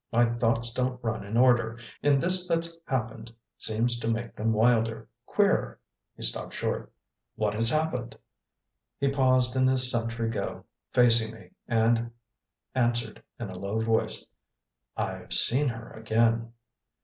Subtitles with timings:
[0.11, 5.07] My thoughts don't run in order, and this that's happened seems to make them wilder,
[5.27, 5.79] queerer"
[6.17, 6.91] He stopped short.
[7.35, 8.17] "What has happened?"
[8.97, 12.09] He paused in his sentry go, facing me, and
[12.73, 14.25] answered, in a low voice:
[14.97, 16.51] "I've seen her again."